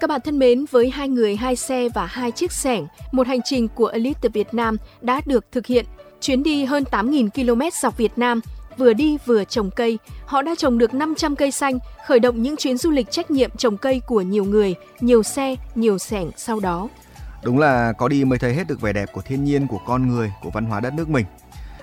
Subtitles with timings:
[0.00, 3.40] Các bạn thân mến, với hai người, hai xe và hai chiếc xẻng, một hành
[3.44, 5.86] trình của Elite Việt Nam đã được thực hiện.
[6.20, 8.40] Chuyến đi hơn 8.000 km dọc Việt Nam,
[8.76, 12.56] vừa đi vừa trồng cây, họ đã trồng được 500 cây xanh, khởi động những
[12.56, 16.60] chuyến du lịch trách nhiệm trồng cây của nhiều người, nhiều xe, nhiều xẻng sau
[16.60, 16.88] đó.
[17.42, 20.08] Đúng là có đi mới thấy hết được vẻ đẹp của thiên nhiên, của con
[20.08, 21.26] người, của văn hóa đất nước mình.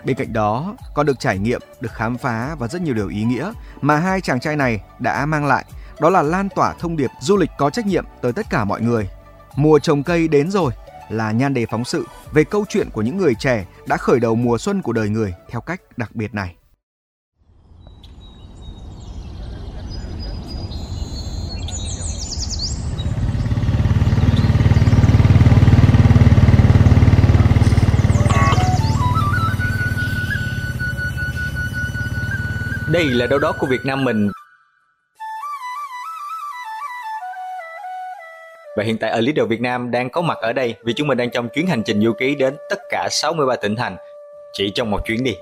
[0.05, 3.23] Bên cạnh đó, còn được trải nghiệm, được khám phá và rất nhiều điều ý
[3.23, 3.51] nghĩa
[3.81, 5.65] mà hai chàng trai này đã mang lại.
[5.99, 8.81] Đó là lan tỏa thông điệp du lịch có trách nhiệm tới tất cả mọi
[8.81, 9.09] người.
[9.55, 10.71] Mùa trồng cây đến rồi
[11.09, 14.35] là nhan đề phóng sự về câu chuyện của những người trẻ đã khởi đầu
[14.35, 16.55] mùa xuân của đời người theo cách đặc biệt này.
[32.91, 34.31] Đây là đâu đó của Việt Nam mình.
[38.75, 41.17] Và hiện tại ở Leader Việt Nam đang có mặt ở đây vì chúng mình
[41.17, 43.97] đang trong chuyến hành trình du ký đến tất cả 63 tỉnh thành.
[44.53, 45.35] Chỉ trong một chuyến đi.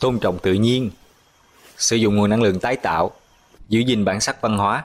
[0.00, 0.90] Tôn trọng tự nhiên
[1.76, 3.10] sử dụng nguồn năng lượng tái tạo,
[3.68, 4.84] giữ gìn bản sắc văn hóa,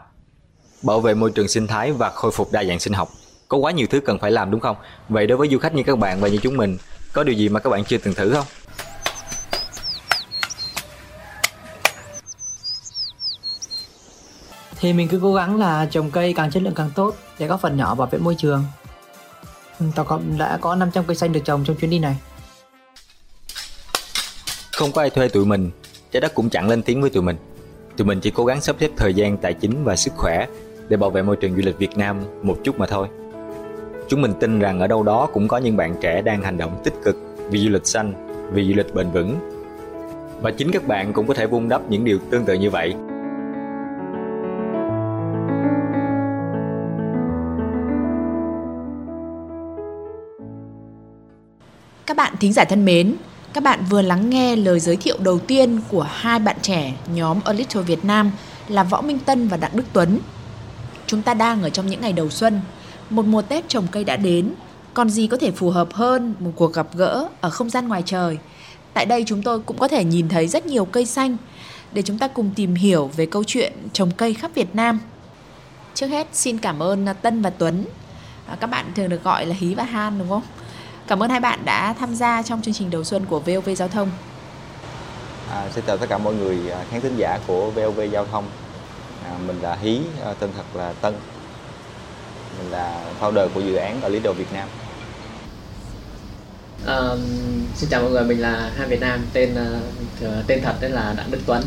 [0.83, 3.09] bảo vệ môi trường sinh thái và khôi phục đa dạng sinh học.
[3.47, 4.75] Có quá nhiều thứ cần phải làm đúng không?
[5.09, 6.77] Vậy đối với du khách như các bạn và như chúng mình,
[7.13, 8.45] có điều gì mà các bạn chưa từng thử không?
[14.75, 17.61] Thì mình cứ cố gắng là trồng cây càng chất lượng càng tốt để góp
[17.61, 18.65] phần nhỏ bảo vệ môi trường.
[19.79, 22.17] Ừ, tổng cộng đã có 500 cây xanh được trồng trong chuyến đi này.
[24.71, 25.71] Không có ai thuê tụi mình
[26.11, 27.37] trái đất cũng chẳng lên tiếng với tụi mình.
[27.97, 30.47] Tụi mình chỉ cố gắng sắp xếp thời gian, tài chính và sức khỏe
[30.93, 33.07] để bảo vệ môi trường du lịch Việt Nam một chút mà thôi.
[34.07, 36.81] Chúng mình tin rằng ở đâu đó cũng có những bạn trẻ đang hành động
[36.83, 37.17] tích cực
[37.49, 38.13] vì du lịch xanh,
[38.51, 39.35] vì du lịch bền vững.
[40.41, 42.93] Và chính các bạn cũng có thể vun đắp những điều tương tự như vậy.
[52.05, 53.15] Các bạn thính giả thân mến,
[53.53, 57.39] các bạn vừa lắng nghe lời giới thiệu đầu tiên của hai bạn trẻ nhóm
[57.45, 58.31] A Little Việt Nam
[58.67, 60.19] là Võ Minh Tân và Đặng Đức Tuấn.
[61.13, 62.61] Chúng ta đang ở trong những ngày đầu xuân,
[63.09, 64.53] một mùa Tết trồng cây đã đến,
[64.93, 68.03] còn gì có thể phù hợp hơn một cuộc gặp gỡ ở không gian ngoài
[68.05, 68.37] trời.
[68.93, 71.37] Tại đây chúng tôi cũng có thể nhìn thấy rất nhiều cây xanh
[71.91, 74.99] để chúng ta cùng tìm hiểu về câu chuyện trồng cây khắp Việt Nam.
[75.93, 77.85] Trước hết xin cảm ơn Tân và Tuấn.
[78.47, 80.43] À, các bạn thường được gọi là Hí và Han đúng không?
[81.07, 83.87] Cảm ơn hai bạn đã tham gia trong chương trình đầu xuân của VOV Giao
[83.87, 84.09] thông.
[85.51, 88.43] À, xin chào tất cả mọi người à, khán thính giả của VOV Giao thông.
[89.33, 91.13] À, mình là Hí, à, tên thật là Tân.
[92.59, 94.67] Mình là founder của dự án ở Leader Việt Nam.
[96.85, 96.99] À,
[97.75, 101.13] xin chào mọi người, mình là Han Việt Nam, tên uh, tên thật tên là
[101.17, 101.63] Đặng Đức Tuấn.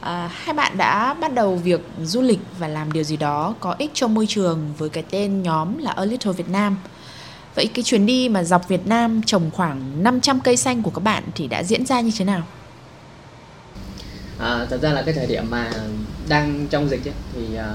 [0.00, 3.74] À, hai bạn đã bắt đầu việc du lịch và làm điều gì đó có
[3.78, 6.76] ích cho môi trường với cái tên nhóm là A Little Việt Nam.
[7.54, 11.02] Vậy cái chuyến đi mà dọc Việt Nam trồng khoảng 500 cây xanh của các
[11.02, 12.42] bạn thì đã diễn ra như thế nào?
[14.40, 15.70] À, thật ra là cái thời điểm mà
[16.28, 17.74] đang trong dịch ấy, thì à,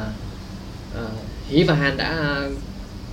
[0.96, 1.04] à,
[1.50, 2.42] Hí và Han đã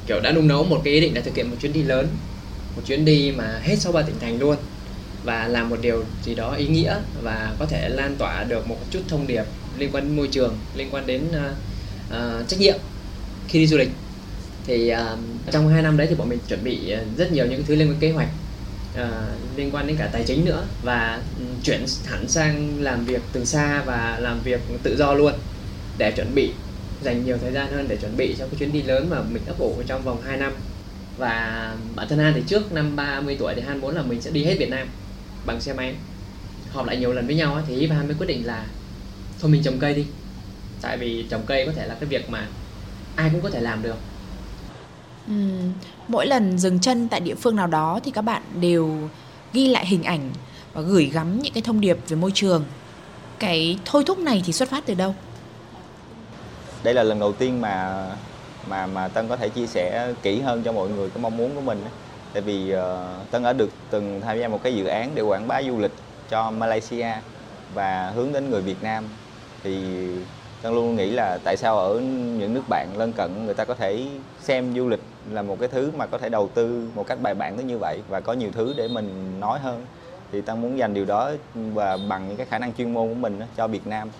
[0.06, 2.06] kiểu đã nung nấu một cái ý định là thực hiện một chuyến đi lớn
[2.76, 4.56] một chuyến đi mà hết sau ba tỉnh thành luôn
[5.24, 8.76] và làm một điều gì đó ý nghĩa và có thể lan tỏa được một
[8.90, 9.44] chút thông điệp
[9.78, 11.52] liên quan đến môi trường liên quan đến uh,
[12.10, 12.78] uh, trách nhiệm
[13.48, 13.90] khi đi du lịch.
[14.66, 15.18] Thì uh,
[15.50, 17.98] trong hai năm đấy thì bọn mình chuẩn bị rất nhiều những thứ liên quan
[18.00, 18.28] kế hoạch
[18.94, 23.22] uh, liên quan đến cả tài chính nữa và ừ, chuyển hẳn sang làm việc
[23.32, 25.32] từ xa và làm việc tự do luôn
[25.98, 26.52] để chuẩn bị
[27.02, 29.42] dành nhiều thời gian hơn để chuẩn bị cho cái chuyến đi lớn mà mình
[29.46, 30.52] ấp ủ trong vòng 2 năm.
[31.18, 34.30] Và bản thân Han thì trước năm 30 tuổi thì Han muốn là mình sẽ
[34.30, 34.88] đi hết Việt Nam
[35.46, 35.94] bằng xe máy.
[36.70, 38.66] Họp lại nhiều lần với nhau thì và Han mới quyết định là
[39.40, 40.06] thôi mình trồng cây đi.
[40.80, 42.46] Tại vì trồng cây có thể là cái việc mà
[43.16, 43.96] ai cũng có thể làm được.
[45.28, 45.34] Ừ.
[46.08, 49.08] Mỗi lần dừng chân tại địa phương nào đó thì các bạn đều
[49.52, 50.30] ghi lại hình ảnh
[50.72, 52.64] và gửi gắm những cái thông điệp về môi trường.
[53.38, 55.14] Cái thôi thúc này thì xuất phát từ đâu?
[56.82, 58.06] Đây là lần đầu tiên mà
[58.68, 61.54] mà mà Tân có thể chia sẻ kỹ hơn cho mọi người cái mong muốn
[61.54, 61.84] của mình.
[62.32, 65.48] Tại vì uh, Tân đã được từng tham gia một cái dự án để quảng
[65.48, 65.92] bá du lịch
[66.30, 67.08] cho Malaysia
[67.74, 69.04] và hướng đến người Việt Nam
[69.62, 70.06] thì
[70.62, 71.98] Tân luôn nghĩ là tại sao ở
[72.38, 74.06] những nước bạn lân cận người ta có thể
[74.40, 75.00] xem du lịch
[75.30, 77.78] là một cái thứ mà có thể đầu tư một cách bài bản tới như
[77.78, 79.86] vậy và có nhiều thứ để mình nói hơn.
[80.32, 83.14] Thì Tân muốn dành điều đó và bằng những cái khả năng chuyên môn của
[83.14, 84.10] mình cho Việt Nam.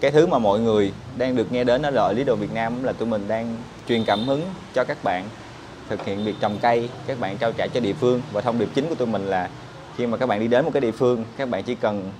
[0.00, 2.82] Cái thứ mà mọi người đang được nghe đến ở lợi lý đồ Việt Nam,
[2.82, 3.56] là tụi mình đang
[3.88, 4.42] truyền cảm hứng
[4.74, 5.24] cho các bạn
[5.88, 8.22] thực hiện việc trồng cây, các bạn trao trả cho địa phương.
[8.32, 9.50] Và thông điệp chính của tụi mình là
[9.96, 12.10] khi mà các bạn đi đến một cái địa phương, các bạn chỉ cần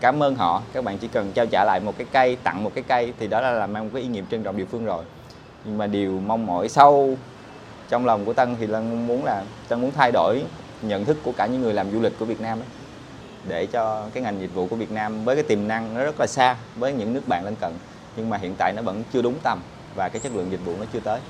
[0.00, 0.62] cảm ơn họ.
[0.72, 3.26] Các bạn chỉ cần trao trả lại một cái cây tặng một cái cây thì
[3.26, 5.04] đó là làm mang một cái ý niệm trân trọng địa phương rồi.
[5.64, 7.18] Nhưng mà điều mong mỏi sâu
[7.88, 10.42] trong lòng của tân thì tân muốn là tân muốn thay đổi
[10.82, 12.68] nhận thức của cả những người làm du lịch của việt nam ấy,
[13.48, 16.20] để cho cái ngành dịch vụ của việt nam với cái tiềm năng nó rất
[16.20, 17.72] là xa với những nước bạn lân cận
[18.16, 19.60] nhưng mà hiện tại nó vẫn chưa đúng tầm
[19.94, 21.20] và cái chất lượng dịch vụ nó chưa tới.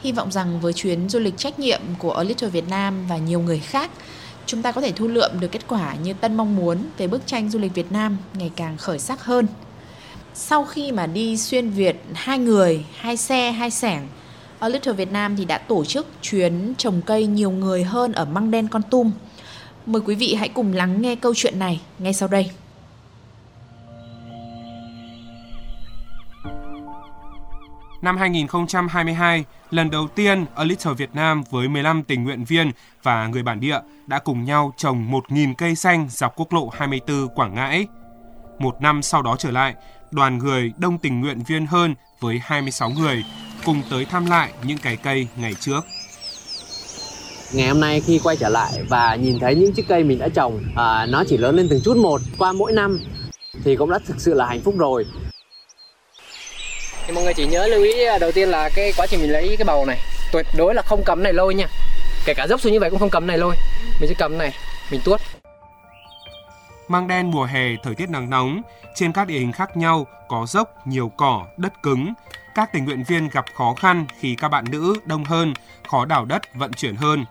[0.00, 3.16] Hy vọng rằng với chuyến du lịch trách nhiệm của A Little Việt Nam và
[3.16, 3.90] nhiều người khác,
[4.48, 7.26] chúng ta có thể thu lượm được kết quả như Tân mong muốn về bức
[7.26, 9.46] tranh du lịch Việt Nam ngày càng khởi sắc hơn.
[10.34, 14.08] Sau khi mà đi xuyên Việt hai người, hai xe, hai sẻng,
[14.58, 18.24] ở Little Việt Nam thì đã tổ chức chuyến trồng cây nhiều người hơn ở
[18.24, 19.10] Măng Đen Con Tum.
[19.86, 22.50] Mời quý vị hãy cùng lắng nghe câu chuyện này ngay sau đây.
[28.02, 32.72] Năm 2022, lần đầu tiên A Little Việt Nam với 15 tình nguyện viên
[33.02, 37.28] và người bản địa đã cùng nhau trồng 1.000 cây xanh dọc quốc lộ 24
[37.28, 37.86] Quảng Ngãi.
[38.58, 39.74] Một năm sau đó trở lại,
[40.10, 43.24] đoàn người đông tình nguyện viên hơn với 26 người
[43.64, 45.80] cùng tới thăm lại những cái cây ngày trước.
[47.52, 50.28] Ngày hôm nay khi quay trở lại và nhìn thấy những chiếc cây mình đã
[50.28, 53.00] trồng, à, nó chỉ lớn lên từng chút một qua mỗi năm
[53.64, 55.06] thì cũng đã thực sự là hạnh phúc rồi
[57.08, 59.32] thì mọi người chỉ nhớ lưu ý à, đầu tiên là cái quá trình mình
[59.32, 59.98] lấy cái bầu này
[60.32, 61.66] tuyệt đối là không cầm này lôi nha
[62.24, 63.56] kể cả dốc xuống như vậy cũng không cầm này lôi
[64.00, 64.54] mình sẽ cầm này
[64.90, 65.20] mình tuốt
[66.88, 68.62] Mang đen mùa hè thời tiết nắng nóng,
[68.94, 72.12] trên các địa hình khác nhau có dốc, nhiều cỏ, đất cứng.
[72.54, 75.54] Các tình nguyện viên gặp khó khăn khi các bạn nữ đông hơn,
[75.88, 77.24] khó đào đất, vận chuyển hơn.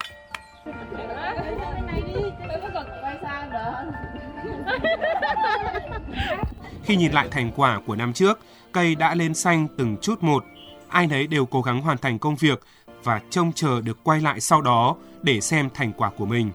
[6.84, 8.40] Khi nhìn lại thành quả của năm trước,
[8.72, 10.44] cây đã lên xanh từng chút một.
[10.88, 12.60] Ai nấy đều cố gắng hoàn thành công việc
[13.04, 16.52] và trông chờ được quay lại sau đó để xem thành quả của mình.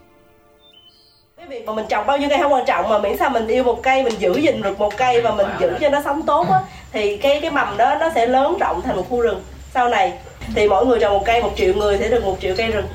[1.37, 3.47] Cái việc mà mình trồng bao nhiêu cây không quan trọng mà miễn sao mình
[3.47, 6.21] yêu một cây, mình giữ gìn được một cây và mình giữ cho nó sống
[6.21, 6.59] tốt á
[6.91, 9.43] thì cái cái mầm đó nó sẽ lớn rộng thành một khu rừng.
[9.73, 10.13] Sau này
[10.55, 12.85] thì mỗi người trồng một cây, một triệu người sẽ được một triệu cây rừng.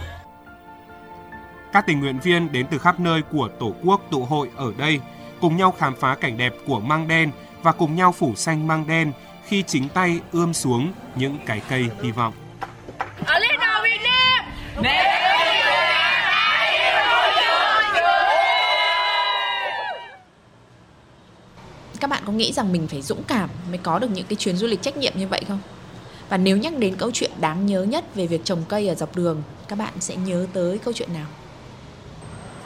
[1.72, 5.00] Các tình nguyện viên đến từ khắp nơi của Tổ quốc tụ hội ở đây,
[5.40, 7.30] cùng nhau khám phá cảnh đẹp của măng đen
[7.62, 9.12] và cùng nhau phủ xanh măng đen
[9.46, 12.34] khi chính tay ươm xuống những cái cây hy vọng.
[22.00, 24.56] Các bạn có nghĩ rằng mình phải dũng cảm mới có được những cái chuyến
[24.56, 25.60] du lịch trách nhiệm như vậy không?
[26.28, 29.16] Và nếu nhắc đến câu chuyện đáng nhớ nhất về việc trồng cây ở dọc
[29.16, 31.26] đường, các bạn sẽ nhớ tới câu chuyện nào?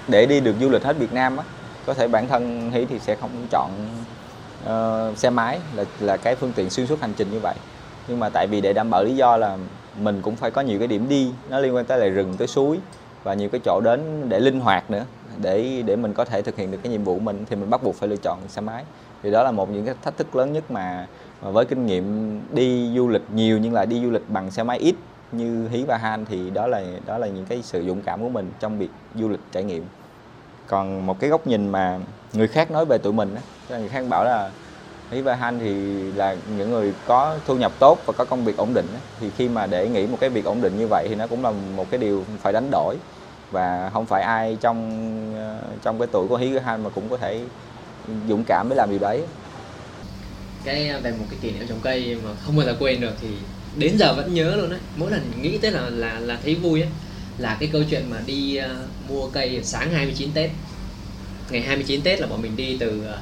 [0.09, 1.45] để đi được du lịch hết Việt Nam á
[1.87, 3.71] có thể bản thân Hí thì sẽ không chọn
[4.67, 7.55] uh, xe máy là là cái phương tiện xuyên suốt hành trình như vậy.
[8.09, 9.59] Nhưng mà tại vì để đảm bảo lý do là
[10.01, 12.49] mình cũng phải có nhiều cái điểm đi nó liên quan tới lại rừng tới
[12.49, 12.79] suối
[13.25, 15.05] và nhiều cái chỗ đến để linh hoạt nữa
[15.43, 17.71] để để mình có thể thực hiện được cái nhiệm vụ của mình thì mình
[17.71, 18.85] bắt buộc phải lựa chọn xe máy.
[19.23, 21.07] Thì đó là một những cái thách thức lớn nhất mà,
[21.43, 24.63] mà với kinh nghiệm đi du lịch nhiều nhưng lại đi du lịch bằng xe
[24.63, 24.95] máy ít
[25.33, 28.29] như Hí và Han thì đó là đó là những cái sự dũng cảm của
[28.29, 29.85] mình trong việc du lịch trải nghiệm
[30.67, 31.99] còn một cái góc nhìn mà
[32.33, 34.51] người khác nói về tụi mình á, là người khác bảo là
[35.11, 35.73] Hí và Han thì
[36.17, 38.87] là những người có thu nhập tốt và có công việc ổn định
[39.21, 41.45] thì khi mà để nghĩ một cái việc ổn định như vậy thì nó cũng
[41.45, 42.97] là một cái điều phải đánh đổi.
[43.51, 44.91] Và không phải ai trong
[45.37, 47.41] ờ, trong cái tuổi của Hí và Han mà cũng có thể
[48.29, 49.23] dũng cảm để làm điều đấy.
[50.65, 53.29] Cái về một cái kỷ niệm trồng cây mà không bao giờ quên được thì
[53.77, 56.83] đến giờ vẫn nhớ luôn đấy mỗi lần nghĩ tới là là là thấy vui
[56.83, 56.89] á
[57.39, 60.51] là cái câu chuyện mà đi uh, mua cây sáng 29 Tết.
[61.51, 63.17] Ngày 29 Tết là bọn mình đi từ uh,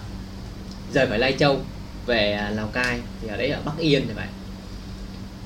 [0.95, 1.61] rời khỏi Lai Châu
[2.07, 4.27] về uh, Lào Cai thì ở đấy ở Bắc Yên thì vậy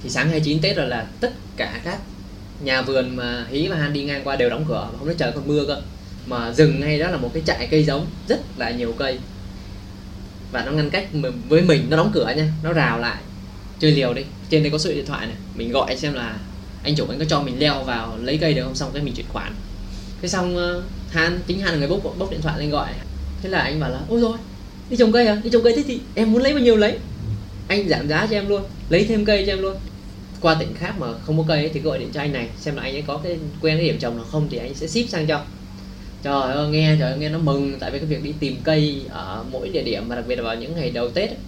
[0.03, 1.99] thì sáng 29 Tết rồi là tất cả các
[2.61, 5.33] nhà vườn mà Hí và Han đi ngang qua đều đóng cửa không nói trời
[5.33, 5.83] còn mưa cơ.
[6.27, 9.19] Mà rừng ngay đó là một cái trại cây giống rất là nhiều cây.
[10.53, 11.09] Và nó ngăn cách
[11.49, 13.23] với mình nó đóng cửa nha nó rào lại.
[13.81, 16.37] Chơi liều đi trên đây có số điện thoại này mình gọi xem là
[16.85, 18.75] anh chủ anh có cho mình leo vào lấy cây được không?
[18.75, 19.53] Xong cái mình chuyển khoản.
[20.23, 22.89] Thế xong ờ, han tính han là người bốc bốc điện thoại lên gọi.
[23.43, 24.39] Thế là anh bảo là ôi rồi
[24.91, 25.41] đi trồng cây à?
[25.45, 26.99] Đi trồng cây thế thì em muốn lấy bao nhiêu lấy?
[27.69, 29.77] Anh giảm giá cho em luôn lấy thêm cây cho em luôn.
[30.41, 32.77] Qua tỉnh khác mà không có cây ấy, thì gọi điện cho anh này xem
[32.77, 35.11] là anh ấy có cái quen cái điểm trồng nào không thì anh sẽ ship
[35.11, 35.43] sang cho.
[36.23, 37.79] Trời ơi nghe trời ơi nghe nó mừng.
[37.81, 40.43] Tại vì cái việc đi tìm cây ở mỗi địa điểm và đặc biệt là
[40.43, 41.39] vào những ngày đầu tết ấy,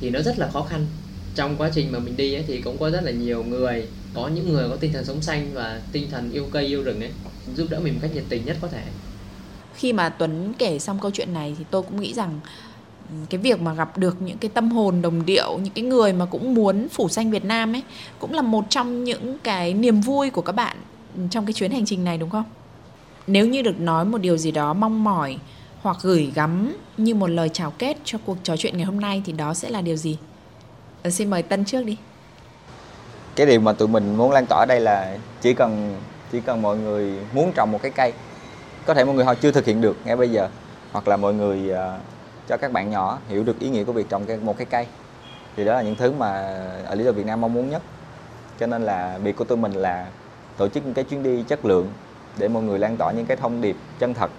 [0.00, 0.86] thì nó rất là khó khăn.
[1.34, 4.28] Trong quá trình mà mình đi ấy, thì cũng có rất là nhiều người có
[4.28, 7.10] những người có tinh thần sống xanh và tinh thần yêu cây yêu rừng ấy
[7.56, 8.82] giúp đỡ mình một cách nhiệt tình nhất có thể
[9.74, 12.40] Khi mà Tuấn kể xong câu chuyện này thì tôi cũng nghĩ rằng
[13.10, 16.12] ừ, cái việc mà gặp được những cái tâm hồn đồng điệu những cái người
[16.12, 17.82] mà cũng muốn phủ xanh Việt Nam ấy
[18.18, 20.76] cũng là một trong những cái niềm vui của các bạn
[21.30, 22.44] trong cái chuyến hành trình này đúng không?
[23.26, 25.38] Nếu như được nói một điều gì đó mong mỏi
[25.82, 29.22] hoặc gửi gắm như một lời chào kết cho cuộc trò chuyện ngày hôm nay
[29.26, 30.16] thì đó sẽ là điều gì?
[31.02, 31.96] Ờ, xin mời Tân trước đi.
[33.36, 35.94] Cái điều mà tụi mình muốn lan tỏa ở đây là chỉ cần
[36.32, 38.12] chỉ cần mọi người muốn trồng một cái cây
[38.86, 40.48] có thể mọi người họ chưa thực hiện được ngay bây giờ
[40.92, 42.00] hoặc là mọi người uh,
[42.48, 44.86] cho các bạn nhỏ hiểu được ý nghĩa của việc trồng một cái cây
[45.56, 47.82] thì đó là những thứ mà ở lý do Việt Nam mong muốn nhất.
[48.60, 50.06] Cho nên là việc của tụi mình là
[50.56, 51.88] tổ chức những cái chuyến đi chất lượng
[52.38, 54.30] để mọi người lan tỏa những cái thông điệp chân thật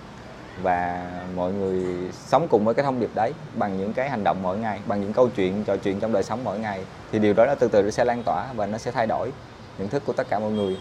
[0.62, 1.84] và mọi người
[2.28, 5.02] sống cùng với cái thông điệp đấy bằng những cái hành động mỗi ngày bằng
[5.02, 6.82] những câu chuyện trò chuyện trong đời sống mỗi ngày.
[7.12, 9.32] Thì điều đó nó từ từ nó sẽ lan tỏa và nó sẽ thay đổi
[9.80, 10.78] nhận thức của tất cả mọi người.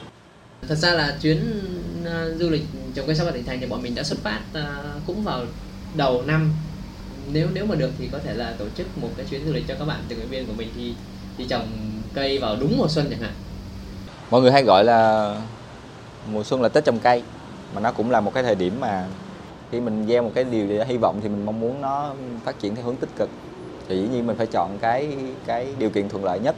[0.69, 1.63] Thật ra là chuyến
[2.03, 2.63] uh, du lịch
[2.95, 5.41] trồng cây sao tỉnh thành thì bọn mình đã xuất phát uh, cũng vào
[5.97, 6.53] đầu năm.
[7.33, 9.65] Nếu nếu mà được thì có thể là tổ chức một cái chuyến du lịch
[9.69, 10.95] cho các bạn tình nguyện viên của mình thì
[11.39, 11.69] đi trồng
[12.15, 13.33] cây vào đúng mùa xuân chẳng hạn.
[14.31, 15.31] Mọi người hay gọi là
[16.33, 17.23] mùa xuân là tết trồng cây
[17.75, 19.07] mà nó cũng là một cái thời điểm mà
[19.71, 22.15] khi mình gieo một cái điều gì đó hy vọng thì mình mong muốn nó
[22.45, 23.29] phát triển theo hướng tích cực.
[23.89, 25.17] Thì dĩ nhiên mình phải chọn cái
[25.47, 26.55] cái điều kiện thuận lợi nhất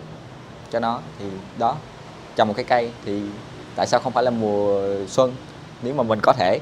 [0.71, 1.01] cho nó.
[1.19, 1.25] Thì
[1.59, 1.77] đó,
[2.37, 3.23] trồng một cái cây thì
[3.77, 5.33] tại sao không phải là mùa xuân?
[5.83, 6.61] Nếu mà mình có thể,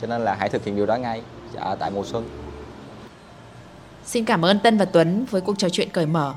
[0.00, 1.22] cho nên là hãy thực hiện điều đó ngay
[1.54, 2.28] ở tại mùa xuân.
[4.04, 6.34] Xin cảm ơn Tân và Tuấn với cuộc trò chuyện cởi mở.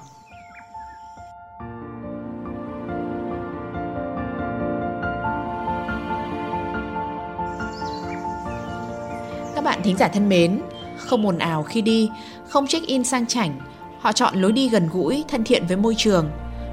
[9.69, 10.61] Bạn thính giả thân mến,
[10.97, 12.09] không ồn ào khi đi,
[12.47, 13.59] không check-in sang chảnh,
[13.99, 16.29] họ chọn lối đi gần gũi, thân thiện với môi trường,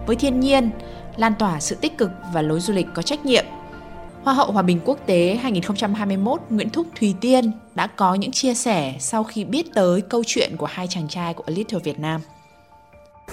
[0.06, 0.70] với thiên nhiên,
[1.16, 3.44] lan tỏa sự tích cực và lối du lịch có trách nhiệm.
[4.24, 8.54] Hoa hậu Hòa bình Quốc tế 2021 Nguyễn Thúc Thùy Tiên đã có những chia
[8.54, 11.98] sẻ sau khi biết tới câu chuyện của hai chàng trai của A Little Việt
[11.98, 12.20] Nam.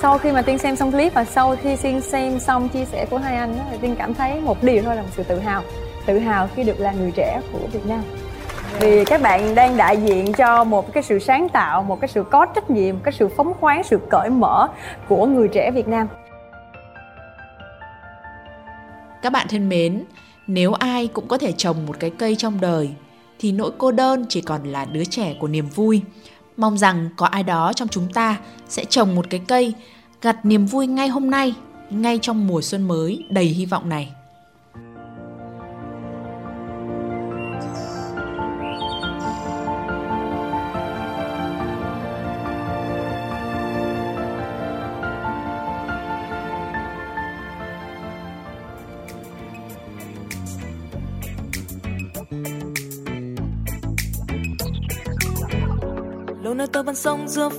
[0.01, 3.05] Sau khi mà Tiên xem xong clip và sau khi Tiên xem xong chia sẻ
[3.09, 5.39] của hai anh đó, thì Tiên cảm thấy một điều thôi là một sự tự
[5.39, 5.63] hào.
[6.05, 8.03] Tự hào khi được là người trẻ của Việt Nam.
[8.79, 12.23] Vì các bạn đang đại diện cho một cái sự sáng tạo, một cái sự
[12.31, 14.67] có trách nhiệm, cái sự phóng khoáng, sự cởi mở
[15.07, 16.07] của người trẻ Việt Nam.
[19.21, 20.03] Các bạn thân mến,
[20.47, 22.89] nếu ai cũng có thể trồng một cái cây trong đời
[23.39, 26.01] thì nỗi cô đơn chỉ còn là đứa trẻ của niềm vui.
[26.57, 28.37] Mong rằng có ai đó trong chúng ta
[28.67, 29.73] sẽ trồng một cái cây
[30.21, 31.53] gặt niềm vui ngay hôm nay,
[31.89, 34.13] ngay trong mùa xuân mới đầy hy vọng này.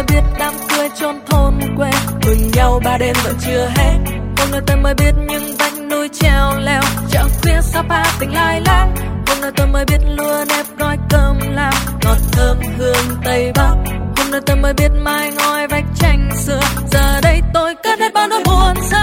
[0.00, 1.90] mới biết đám cưới chôn thôn quê.
[2.26, 3.96] Mừng nhau ba đêm vẫn chưa hết.
[4.38, 6.82] Hôm nay tôi mới biết những vách núi treo leo.
[7.10, 8.94] Chợ khuya sapa tỉnh lai lang.
[9.26, 11.74] Hôm nay tôi mới biết lúa nếp gói cơm lam.
[12.04, 13.74] Ngọt thơm hương tây bắc.
[14.16, 16.60] Hôm nay tôi mới biết mai ngói vách tranh xưa.
[16.90, 18.99] Giờ đây tôi cất hết bao nỗi buồn xa